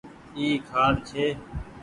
اي 0.37 0.47
کآٽ 0.67 0.95
ڇي 1.07 1.25